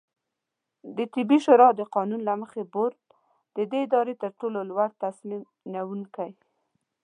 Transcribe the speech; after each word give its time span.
دطبي 0.97 1.37
شورا 1.45 1.69
د 1.75 1.81
قانون 1.95 2.21
له 2.29 2.33
مخې، 2.41 2.61
بورډ 2.73 2.95
د 3.55 3.57
دې 3.71 3.79
ادارې 3.87 4.13
ترټولو 4.23 4.59
لوړتصمیم 4.69 5.41
نیونکې 5.73 6.29